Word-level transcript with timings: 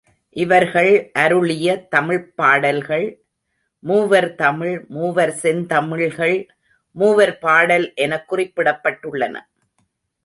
இவர்கள் 0.29 1.11
அருளிய 1.13 1.87
தமிழ்ப் 1.87 2.35
பாடல்கள் 2.35 3.23
மூவர் 3.79 4.35
தமிழ், 4.35 4.85
மூவர் 4.87 5.35
செந்தமிழ்கள், 5.41 6.47
மூவர் 6.91 7.37
பாடல் 7.37 7.93
எனக் 7.95 8.33
குறிப்பிடப்பட்டுள்ளன. 8.33 9.39